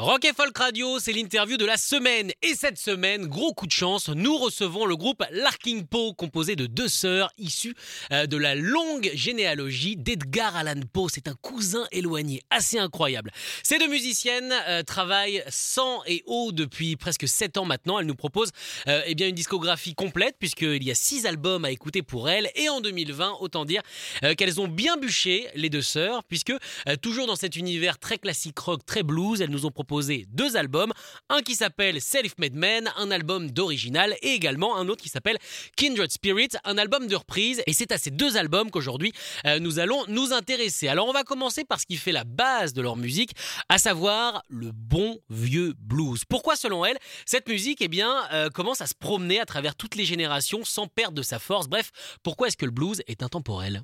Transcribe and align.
Rock 0.00 0.24
et 0.24 0.32
Folk 0.32 0.56
Radio, 0.56 0.98
c'est 0.98 1.12
l'interview 1.12 1.58
de 1.58 1.66
la 1.66 1.76
semaine. 1.76 2.30
Et 2.40 2.54
cette 2.54 2.78
semaine, 2.78 3.26
gros 3.26 3.52
coup 3.52 3.66
de 3.66 3.70
chance, 3.70 4.08
nous 4.08 4.34
recevons 4.38 4.86
le 4.86 4.96
groupe 4.96 5.22
Larking 5.30 5.86
Poe, 5.86 6.14
composé 6.14 6.56
de 6.56 6.64
deux 6.64 6.88
sœurs 6.88 7.30
issues 7.36 7.74
euh, 8.10 8.24
de 8.24 8.38
la 8.38 8.54
longue 8.54 9.10
généalogie 9.12 9.98
d'Edgar 9.98 10.56
Allan 10.56 10.80
Poe. 10.90 11.08
C'est 11.12 11.28
un 11.28 11.34
cousin 11.34 11.86
éloigné, 11.92 12.40
assez 12.48 12.78
incroyable. 12.78 13.30
Ces 13.62 13.78
deux 13.78 13.88
musiciennes 13.88 14.54
euh, 14.68 14.82
travaillent 14.82 15.44
sans 15.50 16.02
et 16.06 16.22
haut 16.24 16.50
depuis 16.50 16.96
presque 16.96 17.28
sept 17.28 17.58
ans 17.58 17.66
maintenant. 17.66 17.98
Elles 17.98 18.06
nous 18.06 18.14
proposent 18.14 18.52
euh, 18.88 19.02
eh 19.04 19.14
bien 19.14 19.28
une 19.28 19.34
discographie 19.34 19.94
complète, 19.94 20.36
puisqu'il 20.38 20.82
y 20.82 20.90
a 20.90 20.94
six 20.94 21.26
albums 21.26 21.66
à 21.66 21.70
écouter 21.72 22.00
pour 22.00 22.30
elles. 22.30 22.50
Et 22.54 22.70
en 22.70 22.80
2020, 22.80 23.36
autant 23.40 23.66
dire 23.66 23.82
euh, 24.24 24.32
qu'elles 24.32 24.62
ont 24.62 24.68
bien 24.68 24.96
bûché, 24.96 25.48
les 25.54 25.68
deux 25.68 25.82
sœurs, 25.82 26.24
puisque 26.24 26.54
toujours 27.02 27.26
dans 27.26 27.36
cet 27.36 27.56
univers 27.56 27.98
très 27.98 28.16
classique 28.16 28.58
rock, 28.58 28.80
très 28.86 29.02
blues, 29.02 29.42
elles 29.42 29.50
nous 29.50 29.66
ont 29.66 29.70
proposé 29.70 29.89
deux 30.28 30.56
albums, 30.56 30.92
un 31.28 31.42
qui 31.42 31.54
s'appelle 31.54 32.00
Self-Made 32.00 32.54
Man, 32.54 32.90
un 32.96 33.10
album 33.10 33.50
d'original, 33.50 34.14
et 34.22 34.30
également 34.30 34.76
un 34.76 34.88
autre 34.88 35.02
qui 35.02 35.08
s'appelle 35.08 35.38
Kindred 35.76 36.10
Spirit, 36.10 36.50
un 36.64 36.78
album 36.78 37.06
de 37.06 37.16
reprise. 37.16 37.62
Et 37.66 37.72
c'est 37.72 37.92
à 37.92 37.98
ces 37.98 38.10
deux 38.10 38.36
albums 38.36 38.70
qu'aujourd'hui 38.70 39.12
euh, 39.46 39.58
nous 39.58 39.78
allons 39.78 40.04
nous 40.08 40.32
intéresser. 40.32 40.88
Alors 40.88 41.08
on 41.08 41.12
va 41.12 41.24
commencer 41.24 41.64
par 41.64 41.80
ce 41.80 41.86
qui 41.86 41.96
fait 41.96 42.12
la 42.12 42.24
base 42.24 42.72
de 42.72 42.82
leur 42.82 42.96
musique, 42.96 43.32
à 43.68 43.78
savoir 43.78 44.42
le 44.48 44.70
bon 44.72 45.18
vieux 45.28 45.74
blues. 45.78 46.24
Pourquoi 46.28 46.56
selon 46.56 46.84
elle, 46.84 46.98
cette 47.26 47.48
musique 47.48 47.78
eh 47.80 47.88
bien, 47.88 48.28
euh, 48.32 48.48
commence 48.48 48.80
à 48.80 48.86
se 48.86 48.94
promener 48.94 49.40
à 49.40 49.46
travers 49.46 49.74
toutes 49.74 49.96
les 49.96 50.04
générations 50.04 50.64
sans 50.64 50.86
perdre 50.86 51.16
de 51.16 51.22
sa 51.22 51.38
force? 51.38 51.68
Bref, 51.68 51.90
pourquoi 52.22 52.48
est-ce 52.48 52.56
que 52.56 52.66
le 52.66 52.70
blues 52.70 53.02
est 53.08 53.22
intemporel? 53.22 53.82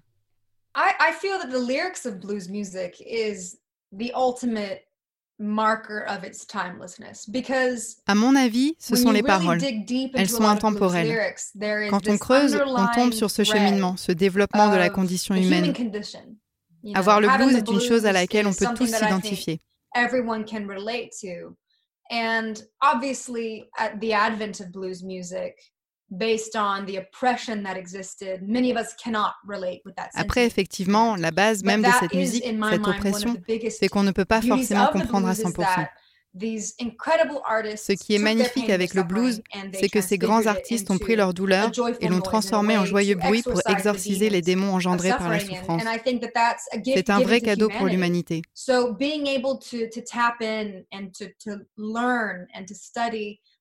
I, 0.76 0.92
I 1.00 1.12
feel 1.12 1.38
that 1.38 1.48
the 1.50 1.58
lyrics 1.58 2.04
of 2.04 2.20
blues 2.20 2.48
music 2.48 3.00
is 3.00 3.58
the 3.92 4.12
ultimate 4.14 4.86
marker 5.38 6.04
of 6.08 6.24
its 6.24 6.46
timelessness 6.46 7.26
because 7.28 7.96
À 8.06 8.14
mon 8.14 8.34
avis, 8.36 8.74
ce 8.78 8.96
sont 8.96 9.10
les 9.12 9.22
paroles. 9.22 9.58
dig 9.58 9.84
deep 9.84 10.12
Elles 10.14 10.28
sont 10.30 10.44
intemporelles. 10.44 11.06
lyrics, 11.08 11.52
there 11.58 11.82
is 11.86 11.90
Quand 11.90 12.08
on 12.08 12.16
creuse, 12.18 12.54
on 12.54 12.86
tombe 12.94 13.12
sur 13.12 13.30
ce 13.30 13.44
cheminement, 13.44 13.96
ce 13.96 14.12
développement 14.12 14.70
de 14.70 14.76
la 14.76 14.86
of 14.86 14.92
condition 14.94 15.34
humaine. 15.34 15.72
Avoir 16.94 17.20
le 17.20 17.28
blues 17.36 17.54
est 17.56 17.68
une 17.70 17.80
chose 17.80 18.06
à 18.06 18.12
laquelle 18.12 18.46
on 18.46 18.52
is 18.52 18.56
peut 18.56 18.74
tous 18.74 18.86
s'identifier. 18.86 19.60
everyone 19.94 20.44
can 20.44 20.66
relate 20.66 21.10
to. 21.20 21.56
And 22.10 22.54
obviously, 22.80 23.64
at 23.78 23.98
the 24.00 24.12
advent 24.12 24.60
of 24.60 24.70
blues 24.70 25.02
music, 25.02 25.54
based 26.10 26.56
on 26.56 26.86
the 26.86 26.96
oppression 26.96 27.62
that 27.64 27.76
existed, 27.76 28.42
many 28.42 28.70
of 28.70 28.76
us 28.76 28.94
cannot 28.94 29.32
relate 29.46 29.82
with 29.84 29.94
that. 29.96 30.10
Après, 30.14 30.46
effectivement, 30.46 31.16
la 31.16 31.30
base 31.30 31.64
même 31.64 31.82
de 31.82 31.90
cette 32.00 32.14
musique, 32.14 32.44
cette 32.44 32.86
oppression, 32.86 33.36
c'est 33.70 33.88
qu'on 33.88 34.02
ne 34.02 34.12
peut 34.12 34.24
pas 34.24 34.40
forcément 34.40 34.88
comprendre 34.88 35.28
à 35.28 35.34
blues 35.34 35.40
is 35.40 35.52
100%. 35.52 35.56
that 35.56 35.88
these 36.38 36.74
incredible 36.80 37.40
artists 37.46 37.86
Ce 37.86 37.92
qui 37.92 38.14
est 38.14 38.18
magnifique 38.18 38.66
pain, 38.66 38.74
avec 38.74 38.94
le 38.94 39.02
blues, 39.02 39.42
c'est 39.72 39.88
que 39.88 40.00
ces 40.00 40.18
grands 40.18 40.46
artistes 40.46 40.90
ont 40.90 40.94
into 40.94 41.04
pris 41.04 41.16
leur 41.16 41.34
douleur 41.34 41.70
et 42.00 42.08
l'ont 42.08 42.20
transformée 42.20 42.76
en 42.76 42.84
joyeux 42.84 43.14
to 43.14 43.20
bruit 43.20 43.42
pour 43.42 43.60
exorcise 43.66 43.74
the 43.74 43.78
exorciser 43.78 44.30
les 44.30 44.42
demons 44.42 44.66
démons 44.66 44.74
engendrés 44.74 45.10
par 45.10 45.28
la 45.28 45.38
suffering. 45.38 45.58
souffrance. 45.58 45.82
C'est 46.84 47.10
un 47.10 47.20
vrai 47.20 47.40
to 47.40 47.46
cadeau 47.46 47.68
pour 47.68 47.86
l'humanité. 47.86 48.42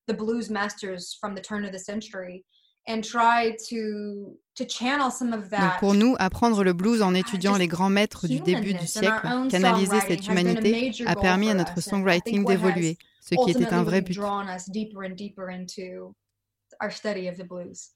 The 0.07 0.13
blues 0.13 0.49
masters 0.49 1.17
from 1.19 1.35
the 1.35 1.41
turn 1.41 1.65
of 1.65 1.71
the 1.71 1.79
century 1.79 2.43
and 2.87 3.01
try 3.03 3.55
to 3.69 4.37
to 4.55 4.65
channel 4.65 5.09
some 5.09 5.33
of 5.33 5.49
Donc 5.49 5.59
that 5.59 5.77
pour 5.79 5.93
nous, 5.93 6.15
apprendre 6.19 6.63
le 6.63 6.73
blues 6.73 7.01
en 7.01 7.13
étudiant 7.13 7.53
just 7.53 7.59
les 7.59 7.67
grands 7.67 7.89
maîtres 7.89 8.27
du 8.27 8.39
début 8.39 8.73
du 8.73 8.87
siècle, 8.87 9.27
canaliser 9.49 9.99
cette 10.01 10.27
humanité, 10.27 10.91
a 11.05 11.15
permis 11.15 11.49
à 11.49 11.53
notre 11.55 11.81
songwriting 11.81 12.45
d'évoluer, 12.45 12.97
ce 13.21 13.35
qui 13.35 13.51
était 13.51 13.73
un 13.73 13.83
vrai 13.83 14.01
but. 14.01 14.17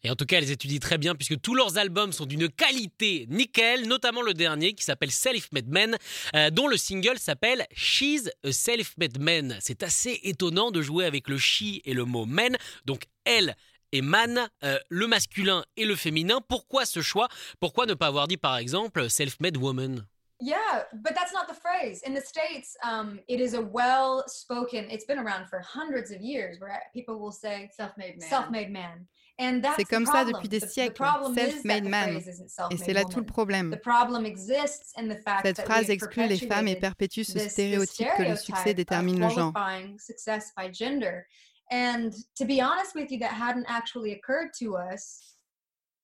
Et 0.03 0.09
en 0.09 0.15
tout 0.15 0.25
cas, 0.25 0.37
elles 0.37 0.51
étudient 0.51 0.79
très 0.79 0.97
bien 0.97 1.15
puisque 1.15 1.39
tous 1.41 1.55
leurs 1.55 1.77
albums 1.77 2.13
sont 2.13 2.25
d'une 2.25 2.49
qualité 2.49 3.25
nickel, 3.29 3.87
notamment 3.87 4.21
le 4.21 4.33
dernier 4.33 4.73
qui 4.73 4.83
s'appelle 4.83 5.11
Self-Made 5.11 5.67
Man, 5.67 5.97
euh, 6.35 6.49
dont 6.49 6.67
le 6.67 6.77
single 6.77 7.17
s'appelle 7.17 7.65
She's 7.73 8.29
a 8.43 8.51
Self-Made 8.51 9.19
Man. 9.19 9.57
C'est 9.61 9.83
assez 9.83 10.19
étonnant 10.23 10.71
de 10.71 10.81
jouer 10.81 11.05
avec 11.05 11.27
le 11.27 11.37
she 11.37 11.81
et 11.85 11.93
le 11.93 12.05
mot 12.05 12.25
man, 12.25 12.55
donc 12.85 13.03
elle 13.25 13.55
et 13.91 14.01
man, 14.01 14.49
euh, 14.63 14.77
le 14.89 15.07
masculin 15.07 15.65
et 15.75 15.85
le 15.85 15.95
féminin. 15.95 16.41
Pourquoi 16.47 16.85
ce 16.85 17.01
choix? 17.01 17.27
Pourquoi 17.59 17.85
ne 17.85 17.93
pas 17.93 18.07
avoir 18.07 18.27
dit 18.27 18.37
par 18.37 18.57
exemple 18.57 19.09
Self-Made 19.09 19.57
Woman? 19.57 20.05
Yeah, 20.41 20.83
but 21.03 21.13
that's 21.15 21.33
not 21.33 21.47
the 21.49 21.53
phrase. 21.53 22.01
In 22.03 22.13
the 22.13 22.21
States, 22.21 22.77
um, 22.83 23.19
it 23.27 23.41
is 23.41 23.53
a 23.55 23.61
well 23.61 24.23
spoken, 24.27 24.89
it's 24.89 25.03
been 25.05 25.19
around 25.19 25.47
for 25.49 25.59
hundreds 25.59 26.11
of 26.11 26.21
years 26.21 26.59
where 26.61 26.81
people 26.93 27.19
will 27.19 27.33
say 27.33 27.69
Self-made 27.75 28.19
man. 28.19 28.29
self-made 28.29 28.71
man. 28.71 29.05
And 29.37 29.61
that's 29.63 29.75
C'est 29.77 29.83
the 29.87 29.89
comme 29.95 30.05
ça 30.05 30.23
problem. 30.23 30.33
depuis 30.35 30.49
des 30.49 30.59
siècles. 30.65 30.93
problem 30.95 31.31
is 31.31 31.35
that 31.37 31.51
Self-made 31.51 31.85
the 31.85 31.89
man. 31.89 32.09
phrase 32.11 32.27
isn't 32.27 32.45
Et 32.45 32.49
self-made 32.49 32.79
c'est 32.85 32.93
là 32.93 33.03
tout 33.03 33.09
le 33.09 33.15
woman. 33.21 33.25
problème. 33.25 33.71
The 33.71 33.81
problem 33.81 34.25
exists 34.25 34.93
in 34.97 35.07
the 35.09 35.15
fact 35.15 35.45
Cette 35.45 35.61
phrase 35.61 35.89
exclut 35.89 36.27
les 36.27 36.37
femmes 36.37 36.67
et 36.69 36.75
perpétue 36.77 37.23
ce 37.23 37.39
stéréotype 37.39 38.07
que 38.17 38.23
le 38.23 38.35
succès 38.37 38.73
détermine 38.73 39.19
le 39.19 39.29
genre. 39.29 39.53
qualifying 39.53 39.97
success 39.99 40.51
by 40.57 40.69
gender. 40.71 41.25
And 41.71 42.11
to 42.37 42.45
be 42.45 42.61
honest 42.61 42.95
with 42.95 43.11
you, 43.11 43.19
that 43.19 43.31
hadn't 43.33 43.65
actually 43.67 44.13
occurred 44.13 44.51
to 44.59 44.75
us 44.77 45.35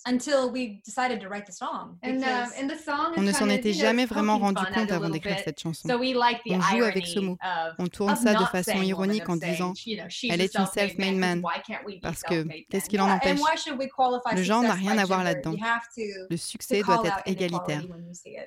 until 0.08 0.52
we 0.52 0.82
decided 0.86 1.20
to 1.22 1.28
write 1.28 1.46
the 1.46 1.52
song. 1.52 1.98
And, 2.04 2.12
um, 2.12 2.20
because- 2.20 2.54
and 2.62 2.68
the 2.70 2.78
song 2.78 3.14
is 3.14 3.18
On 3.18 3.22
ne 3.24 3.32
kind 3.32 3.36
s'en 3.36 3.46
of, 3.50 3.56
était 3.56 3.74
jamais 3.74 4.06
vraiment 4.06 4.38
rendu 4.38 4.62
fun 4.62 4.72
compte 4.72 4.92
avant 4.92 5.10
d'écrire 5.10 5.38
cette 5.44 5.60
chanson. 5.60 5.88
So 5.90 5.98
we 5.98 6.14
like 6.14 6.42
the 6.46 6.52
On 6.52 6.62
joue 6.62 6.84
avec 6.84 7.06
ce 7.08 7.14
irony 7.14 7.26
mot. 7.28 7.38
of- 7.42 7.74
On 7.80 7.88
tourne 7.88 8.16
ça 8.16 8.34
de 8.34 8.40
not 8.40 8.46
façon 8.48 8.82
ironique 8.82 9.28
en 9.30 9.36
disant 9.36 9.74
you 9.86 9.98
know, 9.98 10.06
she's 10.10 10.32
elle 10.32 10.42
a 10.42 10.44
est 10.44 10.56
une 10.56 10.66
self-made 10.68 11.16
man, 11.16 11.20
man. 11.20 11.42
'cause 11.42 11.52
why 11.56 11.62
can't 11.66 11.86
we 11.86 11.96
be 11.96 12.02
Parce 12.02 12.22
que 12.22 12.44
qu'est-ce 12.44 12.84
men? 12.86 12.88
qu'il 12.90 13.02
en 13.02 13.08
Yeah, 13.08 13.16
empêche? 13.16 13.40
and 13.40 13.44
why 13.44 13.58
should 13.58 13.80
we 13.80 13.88
qualify 13.90 14.36
Le 14.36 14.44
genre 14.44 14.62
n'a 14.64 14.74
rien 14.74 14.98
à 14.98 15.06
voir 15.06 15.20
gender? 15.20 15.34
là-dedans. 15.34 15.52
You 15.54 15.64
have 15.64 15.82
to- 15.96 16.28
Le 16.30 16.38
succès 16.38 16.82
doit 16.82 17.02
être 17.06 17.22
égalitaire. 17.26 17.82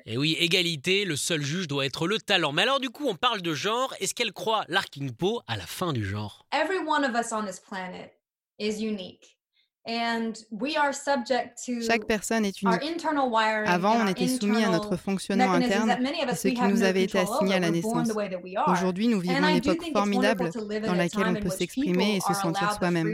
Et 0.06 0.16
oui, 0.16 0.36
égalité, 0.38 1.04
le 1.04 1.16
seul 1.16 1.42
juge 1.42 1.66
doit 1.68 1.84
être 1.86 2.06
le 2.06 2.18
talent. 2.18 2.52
Mais 2.52 2.62
alors 2.62 2.80
du 2.80 2.91
coup, 2.91 3.06
on 3.08 3.14
parle 3.16 3.42
de 3.42 3.54
genre. 3.54 3.92
Est-ce 4.00 4.14
qu'elle 4.14 4.32
croit 4.32 4.64
Larking 4.68 5.12
Poe 5.12 5.41
à 5.47 5.56
la 5.56 5.66
fin 5.66 5.92
du 5.92 6.04
genre? 6.06 6.47
Every 6.52 6.78
one 6.78 7.04
of 7.04 7.14
us 7.14 7.32
on 7.32 7.44
this 7.44 7.60
planet 7.60 8.12
is 8.58 8.82
unique. 8.84 9.38
Chaque 11.87 12.04
personne 12.06 12.44
est 12.44 12.60
unique. 12.60 12.82
Avant, 13.66 13.94
on 13.94 14.03
our 14.03 14.09
était 14.09 14.28
soumis 14.28 14.65
à 14.65 14.69
notre 14.69 14.93
internal 14.93 14.99
fonctionnement 14.99 15.53
interne 15.53 15.91
et 15.91 16.34
ce 16.34 16.49
we 16.49 16.54
qui 16.54 16.62
nous 16.62 16.76
no 16.76 16.84
avait 16.84 17.04
été 17.04 17.19
assigné 17.19 17.54
à 17.54 17.60
la 17.60 17.71
naissance. 17.71 18.10
Aujourd'hui, 18.66 19.09
nous 19.09 19.21
vivons 19.21 19.48
une 19.48 19.56
époque 19.56 19.84
formidable 19.93 20.50
dans 20.87 20.94
laquelle 20.94 21.27
on 21.27 21.34
peut 21.34 21.50
s'exprimer 21.50 22.16
et 22.16 22.21
se 22.21 22.34
sentir 22.34 22.72
soi-même. 22.72 23.09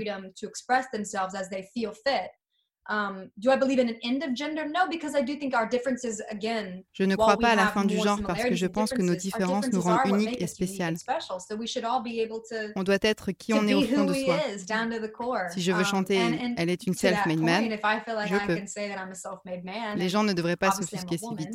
Um, 2.86 3.30
do 3.38 3.50
I 3.50 3.56
believe 3.56 3.78
in 3.78 3.88
an 3.88 3.96
end 4.02 4.22
of 4.22 4.34
gender? 4.34 4.66
No, 4.68 4.86
because 4.90 5.14
I 5.14 5.22
do 5.22 5.36
think 5.36 5.54
our 5.54 5.66
differences, 5.66 6.20
again, 6.30 6.82
Je 6.92 7.04
ne 7.04 7.16
crois 7.16 7.38
pas 7.38 7.52
à 7.52 7.54
la 7.56 7.68
fin 7.68 7.84
du 7.86 7.96
genre 7.98 8.20
parce 8.26 8.42
que 8.44 8.54
je 8.54 8.66
pense 8.66 8.90
que 8.92 9.00
nos 9.00 9.14
différences 9.14 9.72
nous 9.72 9.80
rendent 9.80 10.06
uniques 10.08 10.40
et 10.40 10.46
spéciales. 10.46 10.96
So 10.98 11.56
we 11.56 11.66
should 11.66 11.84
all 11.84 12.02
be 12.02 12.20
able 12.20 12.42
to 12.50 12.72
On 12.76 12.82
doit 12.82 12.98
être 13.00 13.32
qui 13.32 13.54
on 13.54 13.66
est 13.66 13.72
be 13.72 13.76
au 13.76 13.82
fond 13.82 14.02
who 14.06 14.12
de 14.12 14.24
soi. 14.24 14.36
is 14.54 14.66
down 14.66 14.90
to 14.90 14.98
the 14.98 15.10
core. 15.10 15.48
Si 15.52 15.62
je 15.62 15.72
veux 15.72 15.78
Um, 15.80 15.84
chanter 15.84 16.20
Elle 16.58 16.68
est 16.68 16.86
une 16.86 16.94
self-made 16.94 17.40
man, 17.40 17.64
if 17.72 17.80
I 17.84 18.00
feel 18.04 18.16
like 18.16 18.28
je 18.28 18.36
I 18.36 18.46
peux. 18.46 18.56
can 18.56 18.66
say 18.66 18.88
that 18.88 18.96
I'm 19.02 19.10
a 19.10 19.14
self-made 19.14 19.64
man, 19.64 19.98
Les 19.98 20.08
gens 20.10 20.22
ne 20.22 20.32
devraient 20.34 20.56
pas 20.56 20.70
s'offusquer 20.70 21.14
a 21.14 21.18
si 21.18 21.34
vite. 21.36 21.54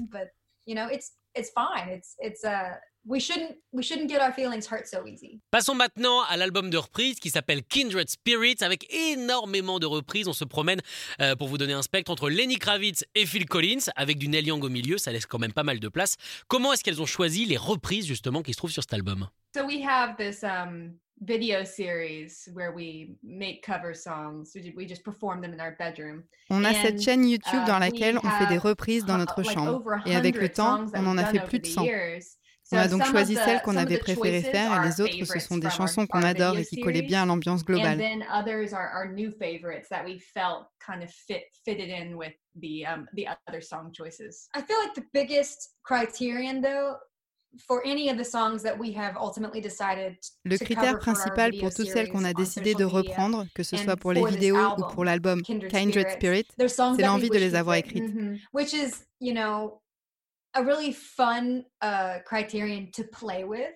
you 0.65 0.73
know, 0.75 0.87
it's 0.91 1.11
it's 1.35 1.51
fine. 1.51 1.89
It's 1.91 2.15
it's 2.19 2.43
uh 2.43 2.73
we 3.05 3.19
shouldn't 3.19 3.57
we 3.71 3.83
shouldn't 3.83 4.09
get 4.09 4.19
our 4.21 4.31
feelings 4.33 4.67
hurt 4.71 4.87
so 4.87 5.05
easy. 5.07 5.39
Passons 5.51 5.75
maintenant 5.75 6.21
à 6.29 6.37
l'album 6.37 6.69
de 6.69 6.77
reprise 6.77 7.19
qui 7.19 7.29
s'appelle 7.29 7.63
Kindred 7.63 8.09
Spirits 8.09 8.57
avec 8.61 8.91
énormément 8.93 9.79
de 9.79 9.85
reprises. 9.85 10.27
On 10.27 10.33
se 10.33 10.45
promène 10.45 10.81
euh, 11.21 11.35
pour 11.35 11.47
vous 11.47 11.57
donner 11.57 11.73
un 11.73 11.81
spectre 11.81 12.11
entre 12.11 12.29
Lenny 12.29 12.57
Kravitz 12.57 13.05
et 13.15 13.25
Phil 13.25 13.45
Collins 13.45 13.89
avec 13.95 14.17
du 14.17 14.27
Neil 14.27 14.45
Young 14.45 14.63
au 14.63 14.69
milieu. 14.69 14.97
Ça 14.97 15.11
laisse 15.11 15.25
quand 15.25 15.39
même 15.39 15.53
pas 15.53 15.63
mal 15.63 15.79
de 15.79 15.87
place. 15.87 16.15
Comment 16.47 16.73
est-ce 16.73 16.83
qu'elles 16.83 17.01
ont 17.01 17.05
choisi 17.05 17.45
les 17.45 17.57
reprises 17.57 18.05
justement 18.05 18.41
qui 18.41 18.53
se 18.53 18.57
trouvent 18.57 18.71
sur 18.71 18.83
cet 18.83 18.93
album? 18.93 19.27
So 19.55 19.65
we 19.65 19.83
have 19.83 20.15
this 20.17 20.43
um, 20.43 20.93
video 21.21 21.63
series 21.65 22.47
where 22.53 22.71
we 22.73 23.07
make 23.23 23.63
cover 23.65 23.95
songs. 23.95 24.51
We 24.53 24.63
ju- 24.63 24.73
we 24.77 24.87
just 24.87 25.03
perform 25.03 25.41
them 25.41 25.53
in 25.53 25.59
our 25.59 25.75
bedroom. 25.79 26.23
On 26.51 26.63
a 26.63 26.69
And, 26.69 26.81
cette 26.83 27.01
chaîne 27.01 27.27
YouTube 27.27 27.61
uh, 27.63 27.67
dans 27.67 27.79
laquelle 27.79 28.19
on 28.23 28.29
fait 28.29 28.45
des 28.47 28.59
reprises 28.59 29.05
dans 29.05 29.15
hu- 29.15 29.19
notre 29.19 29.41
like 29.41 29.51
chambre. 29.51 29.83
Et 30.05 30.15
avec 30.15 30.35
le 30.35 30.49
temps, 30.49 30.85
on 30.93 31.07
en 31.07 31.17
a 31.17 31.25
fait 31.25 31.39
plus 31.39 31.59
de 31.59 31.63
the 31.63 31.71
100. 31.71 31.83
years. 31.85 32.23
On 32.71 32.77
a 32.77 32.87
donc 32.87 33.03
choisi 33.05 33.35
celles 33.35 33.61
qu'on 33.61 33.75
avait 33.75 33.97
préféré 33.97 34.41
faire 34.41 34.81
et 34.81 34.87
les 34.87 35.01
autres, 35.01 35.25
ce 35.25 35.39
sont 35.39 35.57
des 35.57 35.69
chansons 35.69 36.05
qu'on 36.05 36.23
adore 36.23 36.57
et 36.57 36.65
qui 36.65 36.79
collaient 36.79 37.01
bien 37.01 37.23
à 37.23 37.25
l'ambiance 37.25 37.63
globale. 37.63 37.97
then 37.97 38.23
others 38.31 38.73
are, 38.73 38.89
are 38.93 39.11
new 39.11 39.31
favorites 39.31 39.87
that 39.89 40.03
we 40.05 40.19
felt 40.19 40.67
kind 40.79 41.03
of 41.03 41.09
fit 41.09 41.43
fitted 41.65 41.89
in 41.89 42.15
with 42.15 42.33
the 42.55 42.85
um, 42.85 43.07
the 43.15 43.25
other 43.47 43.61
song 43.61 43.91
choices. 43.91 44.47
I 44.55 44.61
feel 44.61 44.77
like 44.83 44.93
the 44.93 45.05
biggest 45.13 45.75
criterion, 45.83 46.61
though, 46.61 46.97
for 47.67 47.81
any 47.85 48.09
of 48.09 48.17
the 48.17 48.23
songs 48.23 48.61
that 48.63 48.77
we 48.77 48.93
have 48.95 49.15
ultimately 49.17 49.61
decided 49.61 50.17
Le 50.45 50.57
to 50.57 50.65
critère 50.65 50.99
principal 50.99 51.51
pour 51.59 51.73
toutes 51.73 51.87
celles 51.87 52.09
qu'on 52.09 52.23
a 52.23 52.33
décidé 52.33 52.75
de 52.75 52.85
reprendre, 52.85 53.45
que 53.55 53.63
ce 53.63 53.77
soit 53.77 53.95
pour 53.95 54.13
les 54.13 54.23
vidéos 54.25 54.75
ou 54.77 54.83
pour 54.93 55.05
l'album 55.05 55.41
Kindred 55.41 56.09
Spirit, 56.11 56.45
c'est 56.57 57.03
l'envie 57.03 57.29
de 57.29 57.37
les 57.37 57.55
avoir 57.55 57.75
écrites. 57.75 58.03
A 60.55 60.63
really 60.63 60.91
fun 60.93 61.63
uh 61.81 62.19
criterion 62.25 62.89
to 62.91 63.03
play 63.03 63.43
with 63.43 63.73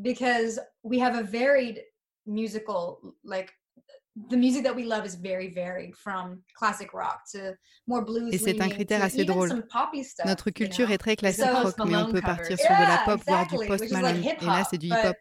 because 0.00 0.58
we 0.82 0.98
have 0.98 1.14
a 1.16 1.22
varied 1.22 1.82
musical 2.26 3.00
like 3.24 3.50
the 4.30 4.36
music 4.36 4.64
that 4.64 4.74
we 4.74 4.82
love 4.84 5.06
is 5.06 5.14
very 5.14 5.48
varied 5.48 5.94
from 5.94 6.42
classic 6.58 6.92
rock 6.92 7.20
to 7.32 7.54
more 7.86 8.04
blues 8.04 8.34
Et 8.34 8.38
c'est 8.38 8.60
un 8.60 8.68
critère 8.68 9.00
assez 9.02 9.24
drôle. 9.24 9.48
stuff, 10.02 10.26
Notre 10.26 10.48
you 10.48 10.52
culture 10.52 10.86
know? 10.88 10.94
est 10.94 10.98
très 10.98 11.14
classique 11.14 11.44
So- 11.44 11.62
rock, 11.62 11.74
mais 11.86 11.96
on 11.96 12.10
peut 12.10 12.20
partir 12.20 12.58
sur 12.58 12.68
de 12.68 12.82
la 12.82 12.88
Yeah, 12.88 13.02
pop, 13.04 13.20
voire 13.24 13.46
du 13.46 13.54
exactly, 13.54 13.68
post 13.68 13.80
which 13.84 13.90
is 13.92 14.02
like. 14.02 14.42
Et 14.42 14.46
là, 14.46 14.64
c'est 14.68 14.78
du 14.78 14.88
hip-hop. 14.88 15.16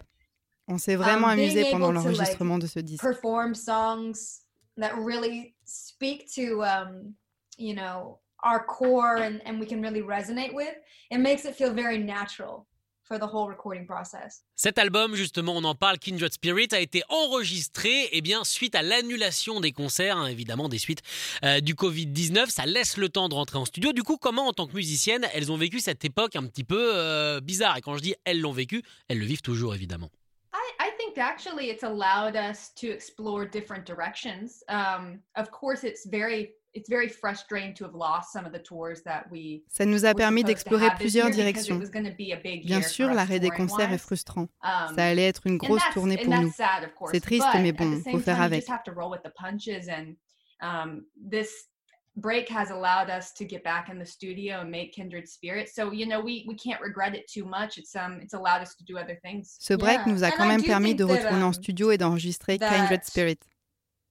On 0.68 0.80
s'est 0.80 0.96
vraiment 0.96 1.28
um, 1.28 1.34
amusé 1.34 1.70
pendant 1.72 1.90
to, 1.90 1.94
like, 1.94 2.04
l'enregistrement 2.06 2.58
de 2.58 2.66
ce 2.66 2.80
disque. 2.80 3.04
perform 3.04 3.54
songs 3.54 4.42
that 4.78 4.94
really 4.98 5.56
speak 5.64 6.26
to 6.34 6.64
um 6.64 7.14
you 7.60 7.76
know 7.76 8.20
our 8.44 8.64
core 8.66 9.18
and 9.18 9.42
and 9.46 9.60
we 9.60 9.66
can 9.66 9.82
really 9.82 10.02
resonate 10.02 10.54
with 10.54 10.76
it 11.12 11.20
makes 11.20 11.46
it 11.46 11.56
feel 11.56 11.74
very 11.74 11.98
natural 11.98 12.68
for 13.04 13.18
the 13.18 13.26
whole 13.26 13.48
recording 13.48 13.86
process 13.86 14.44
Cet 14.56 14.80
album, 14.80 15.16
justement, 15.16 15.56
on 15.56 15.64
en 15.64 15.76
parle, 15.76 15.98
Kindred 15.98 16.34
Spirit, 16.34 16.70
a 16.74 16.80
été 16.80 17.04
enregistré 17.10 18.10
eh 18.12 18.22
bien, 18.22 18.44
suite 18.44 18.76
à 18.76 18.82
l'annulation 18.82 19.62
des 19.62 19.72
concerts, 19.72 20.18
hein, 20.18 20.28
évidemment, 20.28 20.68
des 20.68 20.80
suites 20.80 21.04
euh, 21.46 21.62
du 21.62 21.76
Covid-19. 21.76 22.50
Ça 22.50 22.66
laisse 22.66 22.98
le 22.98 23.08
temps 23.08 23.30
de 23.30 23.36
rentrer 23.36 23.60
en 23.60 23.66
studio. 23.66 23.94
Du 23.94 24.04
coup, 24.04 24.18
comment, 24.18 24.48
en 24.48 24.54
tant 24.54 24.68
que 24.68 24.74
musicienne, 24.74 25.28
elles 25.34 25.52
ont 25.52 25.58
vécu 25.58 25.80
cette 25.80 26.04
époque 26.04 26.36
un 26.36 26.48
petit 26.48 26.64
peu 26.64 26.92
euh, 26.96 27.40
bizarre? 27.40 27.78
Et 27.78 27.82
quand 27.82 27.96
je 27.96 28.02
dis 28.02 28.16
elles 28.26 28.42
l'ont 28.42 28.52
vécu, 28.52 28.82
elles 29.08 29.20
le 29.20 29.26
vivent 29.26 29.44
toujours, 29.44 29.76
évidemment. 29.76 30.10
I, 30.54 30.74
I 30.80 30.90
think 30.98 31.18
actually 31.18 31.70
it's 31.70 31.84
allowed 31.84 32.36
us 32.36 32.74
to 32.76 32.88
explore 32.88 33.46
different 33.46 33.86
directions. 33.86 34.64
Um, 34.70 35.22
of 35.36 35.52
course, 35.52 35.84
it's 35.84 36.08
very 36.08 36.56
it's 36.78 36.88
very 36.90 37.10
frustrating 37.10 37.74
to 37.74 37.84
have 37.84 37.96
lost 37.96 38.32
some 38.32 38.46
of 38.46 38.52
the 38.54 38.60
tours 38.60 39.02
that 39.04 39.24
we 39.32 39.64
Ça 39.70 39.86
nous 39.86 40.06
a 40.06 40.10
were 40.10 40.16
permis 40.16 40.44
d'explorer 40.44 40.84
have 40.90 40.98
this 41.00 41.12
plusieurs 41.14 41.36
year 41.36 41.46
because 41.48 41.66
it 41.66 41.70
directions. 41.70 41.80
was 41.82 41.90
gonna 41.90 42.14
be 42.16 42.32
a 42.32 42.38
big 42.38 42.66
Bien 42.66 42.80
year 42.80 42.84
for 42.84 42.90
sûr, 42.90 43.10
us 43.10 43.16
l'arrêt 43.16 43.40
des 43.40 43.50
concerts 43.50 43.92
est 43.92 43.98
frustrant. 43.98 44.48
Um, 44.64 44.96
Ça 44.96 45.06
allait 45.08 45.28
être 45.28 45.48
une 45.48 45.54
and 45.56 45.58
grosse 45.58 45.82
tournée 45.94 46.18
and 46.20 46.24
pour 46.26 46.40
nous. 46.42 46.52
C'est 47.12 47.20
triste, 47.22 47.48
but 47.54 47.62
mais 47.62 47.72
bon, 47.72 48.02
faut 48.12 48.20
faire 48.20 48.42
avec. 48.42 48.60
just 48.62 48.70
have 48.70 48.84
to 48.84 48.92
roll 48.92 49.10
with 49.10 49.24
the 49.24 49.32
punches 49.36 49.88
and 49.90 50.16
um, 50.62 51.06
this 51.16 51.50
break 52.16 52.50
has 52.50 52.72
allowed 52.72 53.10
us 53.12 53.32
to 53.34 53.46
get 53.46 53.64
back 53.64 53.90
in 53.90 54.00
the 54.00 54.06
studio 54.06 54.62
and 54.62 54.72
make 54.72 54.92
kindred 54.92 55.28
spirit 55.28 55.70
so 55.70 55.92
you 55.92 56.04
know 56.04 56.20
we 56.20 56.44
we 56.48 56.56
can't 56.56 56.82
regret 56.82 57.14
it 57.14 57.28
too 57.32 57.46
much 57.46 57.78
it's 57.78 57.96
um 57.96 58.20
it's 58.24 58.34
allowed 58.34 58.60
us 58.60 58.76
to 58.76 58.84
do 58.86 58.98
other 58.98 59.16
things 59.22 59.56
Ce 59.60 59.76
break 59.76 60.00
Yeah. 60.00 60.12
nous 60.12 60.24
a 60.24 60.30
And 60.30 60.34
quand 60.36 60.46
I 60.46 60.48
même 60.48 60.62
do 60.62 60.68
permis 60.68 60.96
de 60.96 61.06
that, 61.06 61.14
retourner 61.14 61.44
en 61.44 61.48
um, 61.50 61.54
studio 61.54 61.92
et 61.92 62.00
d'enregistrer 62.00 62.58
Kindred 62.58 63.02
that 63.02 63.06
Spirit. 63.06 63.38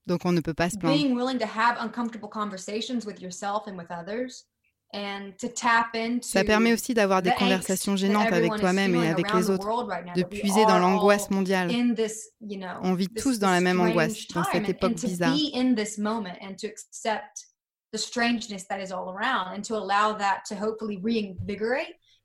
Donc 0.06 0.24
on 0.24 0.32
ne 0.32 0.40
peut 0.40 0.54
pas 0.54 0.70
se 0.70 0.76
plaindre. 0.76 0.96
being 0.96 1.14
willing 1.16 1.38
to 1.38 1.46
have 1.46 1.76
uncomfortable 1.80 2.28
conversations 2.28 3.04
with 3.06 3.20
yourself 3.20 3.66
and 3.66 3.76
with 3.76 3.90
others 3.90 4.46
and 4.94 5.32
to 5.38 5.48
tap 5.48 5.94
into 5.94 6.26
Ça 6.26 6.44
permet 6.44 6.72
aussi 6.72 6.94
d'avoir 6.94 7.20
des 7.20 7.32
conversations 7.32 7.96
gênantes 7.96 8.32
avec 8.32 8.54
toi-même 8.54 8.94
et 8.94 9.08
avec 9.08 9.32
les 9.34 9.50
autres, 9.50 9.66
de 10.14 10.22
puiser 10.22 10.64
dans 10.64 10.78
l'angoisse 10.78 11.28
mondiale. 11.30 11.70
in 11.72 11.94
this, 11.94 12.30
you 12.40 12.56
know, 12.58 12.78
On 12.82 12.94
vit 12.94 13.08
this- 13.08 13.22
tous 13.22 13.38
dans 13.40 13.50
la 13.50 13.60
même 13.60 13.80
angoisse, 13.80 14.28
dans 14.28 14.44
cette 14.44 14.68
époque 14.68 14.94
bizarre. 14.94 15.34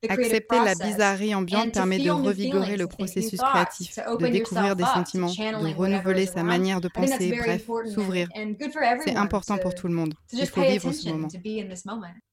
Accepter 0.09 0.55
la 0.55 0.61
process 0.75 0.79
bizarrerie 0.79 1.35
ambiante 1.35 1.73
permet 1.73 1.99
de 1.99 2.09
revigorer 2.09 2.75
le 2.75 2.87
processus 2.87 3.39
créatif, 3.39 3.95
de 4.19 4.27
découvrir 4.27 4.75
des 4.75 4.83
sentiments, 4.83 5.31
de 5.31 5.75
renouveler 5.75 6.25
sa 6.25 6.43
manière 6.43 6.81
de 6.81 6.87
penser, 6.87 7.31
bref, 7.37 7.65
s'ouvrir. 7.93 8.27
and 8.35 8.53
good 8.59 8.71
for 8.73 8.81
C'est 9.03 9.15
important 9.15 9.57
pour 9.59 9.75
to- 9.75 9.81
tout 9.81 9.87
le 9.87 9.93
monde. 9.93 10.13
Il 10.33 10.45
faut 10.47 10.61
vivre 10.61 10.91
ce 10.91 11.09
moment. 11.09 11.27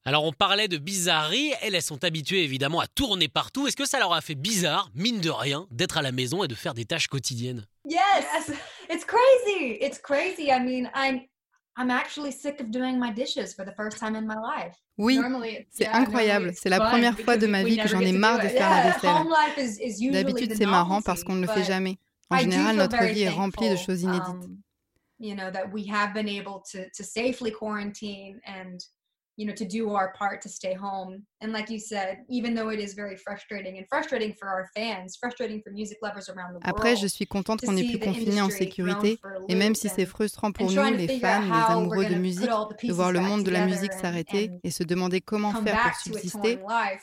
Alors, 0.04 0.24
on 0.24 0.32
parlait 0.32 0.68
de 0.68 0.78
bizarrerie. 0.78 1.52
Elles, 1.60 1.74
elles 1.74 1.82
sont 1.82 2.02
habituées, 2.04 2.42
évidemment, 2.42 2.80
à 2.80 2.86
tourner 2.86 3.28
partout. 3.28 3.66
Est-ce 3.66 3.76
que 3.76 3.86
ça 3.86 3.98
leur 3.98 4.12
a 4.14 4.20
fait 4.22 4.34
bizarre, 4.34 4.90
mine 4.94 5.20
de 5.20 5.28
rien, 5.30 5.66
d'être 5.70 5.98
à 5.98 6.02
la 6.02 6.12
maison 6.12 6.42
et 6.44 6.48
de 6.48 6.54
faire 6.54 6.72
des 6.72 6.86
tâches 6.86 7.08
quotidiennes? 7.08 7.66
Yes, 7.84 8.50
it's 8.90 9.04
crazy. 9.04 9.76
It's 9.80 9.98
crazy. 9.98 10.44
I 10.48 10.58
mean, 10.60 10.90
I'm 10.94 11.20
I'm 11.78 11.90
actually 11.90 12.32
sick 12.32 12.60
of 12.60 12.70
doing 12.70 12.98
my 12.98 13.12
dishes 13.12 13.54
for 13.54 13.64
the 13.64 13.72
first 13.72 13.98
time 13.98 14.16
in 14.16 14.26
my 14.26 14.34
life. 14.34 14.74
Oui, 14.98 15.20
c'est 15.70 15.86
incroyable. 15.86 16.52
C'est 16.54 16.68
la 16.68 16.80
première 16.80 17.16
fois 17.18 17.36
de 17.36 17.46
ma 17.46 17.62
vie 17.62 17.76
que 17.76 17.86
j'en 17.86 18.00
ai 18.00 18.12
marre 18.12 18.42
de 18.42 18.48
faire 18.48 18.68
la 18.68 18.90
vaisselle. 18.90 20.12
D'habitude, 20.12 20.54
c'est 20.56 20.66
marrant 20.66 21.00
parce 21.02 21.22
qu'on 21.22 21.36
ne 21.36 21.42
le 21.42 21.48
fait 21.48 21.64
jamais. 21.64 21.98
En 22.30 22.38
général, 22.38 22.76
notre 22.76 23.02
vie 23.04 23.22
est 23.22 23.28
remplie 23.28 23.70
de 23.70 23.76
choses 23.76 24.02
inédites. 24.02 24.50
you 25.20 25.34
know 25.34 25.50
that 25.50 25.72
we 25.72 25.84
have 25.84 26.14
been 26.14 26.28
able 26.28 26.62
to 26.70 26.88
to 26.90 27.02
safely 27.02 27.50
quarantine 27.50 28.40
and 28.46 28.84
you 29.38 29.46
know 29.46 29.54
to 29.54 29.64
do 29.64 29.90
our 29.94 30.12
part 30.18 30.42
to 30.42 30.48
stay 30.48 30.74
home. 30.74 31.22
And 31.40 31.52
like 31.52 31.70
you 31.70 31.78
said, 31.78 32.18
even 32.28 32.54
though 32.54 32.70
it 32.70 32.80
is 32.80 32.94
very 32.94 33.16
frustrating 33.16 33.78
and 33.78 33.86
frustrating 33.88 34.34
for 34.34 34.48
our 34.48 34.68
fans, 34.74 35.16
frustrating 35.16 35.62
for 35.62 35.70
music 35.72 35.98
lovers 36.02 36.28
around 36.28 36.54
the 36.54 36.68
Après, 36.68 36.90
world. 36.90 37.00
je 37.00 37.06
suis 37.06 37.26
contente 37.26 37.60
qu'on 37.60 37.76
pu 37.76 37.98
the 37.98 38.04
confiner 38.04 38.42
en 38.42 38.50
sécurité, 38.50 39.20
et 39.48 39.54
même 39.54 39.76
si 39.76 39.88
c'est 39.88 40.06
frustrant 40.06 40.50
pour 40.50 40.70
nous, 40.70 40.82
les 40.92 41.20
fans, 41.20 41.42
les 41.42 41.72
amoureux 41.72 42.06
de 42.06 42.16
musique, 42.16 42.50
de 42.82 42.92
voir 42.92 43.12
le 43.12 43.20
monde 43.20 43.44
de 43.44 43.50
la 43.50 43.64
musique 43.64 43.92
s'arrêter 43.92 44.50
et 44.64 44.70
se 44.72 44.82
demander 44.82 45.20
comment 45.20 45.52
faire 45.62 45.80
pour 45.82 46.14
subsister, 46.14 46.58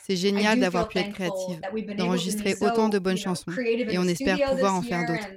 c'est 0.06 0.16
génial 0.16 0.60
d'avoir 0.60 0.88
pu 0.88 0.98
être 0.98 1.14
créative, 1.14 1.60
d'enregistrer 1.96 2.54
autant 2.60 2.90
de 2.90 2.98
bonnes 2.98 3.16
chansons. 3.16 3.50
Et 3.58 3.98
on 3.98 4.04
espère 4.04 4.38
pouvoir 4.50 4.74
en 4.74 4.82
faire 4.82 5.06
d'autres. 5.06 5.28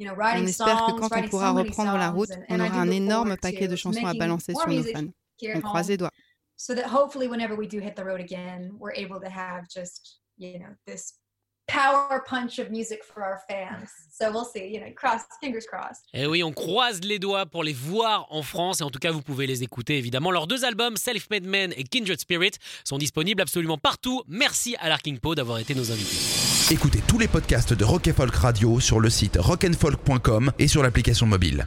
On 0.00 0.46
espère 0.46 0.86
que 0.86 0.98
quand 0.98 1.14
on 1.14 1.28
pourra 1.28 1.50
reprendre 1.50 1.98
la 1.98 2.08
route, 2.08 2.30
on 2.48 2.58
aura 2.58 2.80
un 2.80 2.90
énorme 2.90 3.36
paquet 3.36 3.68
de 3.68 3.76
chansons 3.76 4.06
à 4.06 4.14
balancer 4.14 4.54
sur 4.54 4.68
nos 4.68 4.82
fans. 4.82 5.08
On 5.54 5.60
croise 5.60 5.88
les 5.88 5.98
doigts. 5.98 6.10
So 6.60 6.74
that 6.74 6.84
hopefully 6.84 7.26
whenever 7.26 7.56
we 7.56 7.66
do 7.66 7.80
hit 7.80 7.96
the 7.96 8.04
road 8.04 8.20
again, 8.20 8.70
we're 8.78 8.92
able 8.92 9.18
to 9.18 9.30
have 9.30 9.66
just, 9.66 10.18
you 10.36 10.58
know, 10.58 10.68
this 10.86 11.14
power 11.66 12.22
punch 12.28 12.58
of 12.58 12.70
music 12.70 13.02
for 13.02 13.24
our 13.24 13.40
fans. 13.48 13.88
So 14.20 14.30
we'll 14.30 14.44
see, 14.44 14.66
you 14.66 14.78
know, 14.80 14.92
cross 14.94 15.22
fingers 15.40 15.64
crossed. 15.66 16.04
Eh 16.12 16.26
oui, 16.26 16.42
on 16.42 16.52
croise 16.52 17.00
les 17.02 17.18
doigts 17.18 17.46
pour 17.46 17.64
les 17.64 17.72
voir 17.72 18.26
en 18.28 18.42
France 18.42 18.82
et 18.82 18.84
en 18.84 18.90
tout 18.90 18.98
cas, 18.98 19.10
vous 19.10 19.22
pouvez 19.22 19.46
les 19.46 19.62
écouter 19.62 19.96
évidemment. 19.96 20.30
Leurs 20.30 20.46
deux 20.46 20.66
albums, 20.66 20.98
Self-Made 20.98 21.46
Man 21.46 21.72
et 21.74 21.84
Kindred 21.84 22.20
Spirit, 22.20 22.50
sont 22.84 22.98
disponibles 22.98 23.40
absolument 23.40 23.78
partout. 23.78 24.22
Merci 24.28 24.76
à 24.78 24.90
Larking 24.90 25.18
Po 25.20 25.34
d'avoir 25.34 25.56
été 25.56 25.74
nos 25.74 25.90
invités. 25.90 26.18
Écoutez 26.70 27.00
tous 27.08 27.18
les 27.18 27.28
podcasts 27.28 27.72
de 27.72 27.82
Rock 27.82 28.08
and 28.08 28.12
Folk 28.12 28.34
Radio 28.34 28.78
sur 28.78 29.00
le 29.00 29.08
site 29.08 29.38
rockandfolk.com 29.40 30.52
et 30.58 30.68
sur 30.68 30.82
l'application 30.82 31.24
mobile. 31.24 31.66